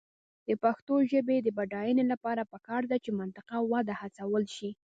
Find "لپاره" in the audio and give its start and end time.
2.11-2.49